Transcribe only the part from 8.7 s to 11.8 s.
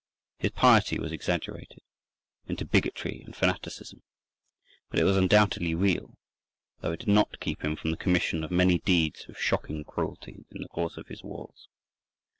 deeds of shocking cruelty in the course of his wars.